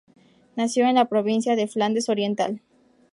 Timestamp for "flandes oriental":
1.67-2.59